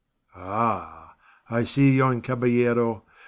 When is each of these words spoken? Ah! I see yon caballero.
Ah! 0.35 1.13
I 1.47 1.63
see 1.63 1.91
yon 1.95 2.21
caballero. 2.21 3.03